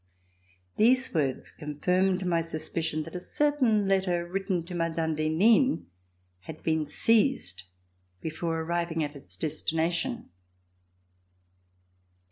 [0.77, 5.13] These words con firmed my suspicion that a certain letter written to Mme.
[5.13, 5.85] d'Henin
[6.39, 7.65] had been seized
[8.19, 10.31] before arriving at its destination.